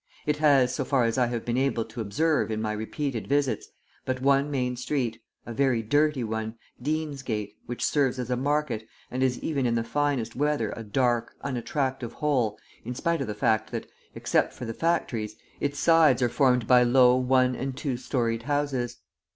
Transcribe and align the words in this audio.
It 0.25 0.37
has, 0.37 0.73
so 0.73 0.83
far 0.83 1.03
as 1.03 1.19
I 1.19 1.27
have 1.27 1.45
been 1.45 1.59
able 1.59 1.85
to 1.85 2.01
observe 2.01 2.49
in 2.49 2.59
my 2.59 2.71
repeated 2.71 3.27
visits, 3.27 3.67
but 4.03 4.19
one 4.19 4.49
main 4.49 4.75
street, 4.75 5.21
a 5.45 5.53
very 5.53 5.83
dirty 5.83 6.23
one, 6.23 6.55
Deansgate, 6.81 7.53
which 7.67 7.85
serves 7.85 8.17
as 8.17 8.31
a 8.31 8.35
market, 8.35 8.87
and 9.11 9.21
is 9.21 9.37
even 9.41 9.67
in 9.67 9.75
the 9.75 9.83
finest 9.83 10.35
weather 10.35 10.73
a 10.75 10.81
dark, 10.81 11.35
unattractive 11.41 12.13
hole 12.13 12.57
in 12.83 12.95
spite 12.95 13.21
of 13.21 13.27
the 13.27 13.35
fact 13.35 13.69
that, 13.69 13.85
except 14.15 14.53
for 14.53 14.65
the 14.65 14.73
factories, 14.73 15.35
its 15.59 15.77
sides 15.77 16.23
are 16.23 16.29
formed 16.29 16.65
by 16.65 16.81
low 16.81 17.15
one 17.15 17.53
and 17.55 17.77
two 17.77 17.95
storied 17.95 18.41
houses. 18.41 18.97